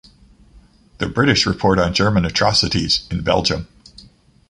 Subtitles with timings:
[0.97, 3.67] The British report on German atrocities in Belgium.